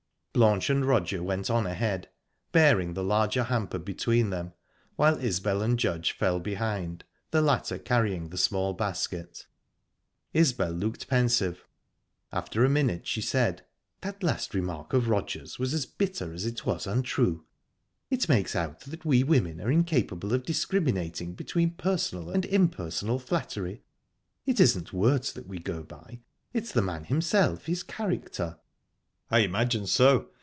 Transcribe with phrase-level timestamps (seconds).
[0.33, 2.07] Blanche and Roger went on ahead,
[2.53, 4.53] bearing the larger hamper between them,
[4.95, 9.45] while Isbel and Judge fell behind, the latter carrying the small basket.
[10.33, 11.65] Isbel looked pensive.
[12.31, 13.65] After a minute she said:
[13.99, 17.43] "That last remark of Roger's was as bitter as it was untrue.
[18.09, 23.83] It makes out that we women are incapable of discriminating between personal and impersonal flattery.
[24.45, 26.21] It isn't words that we go by;
[26.53, 28.57] it's the man himself his character."
[29.33, 30.27] "I imagine so.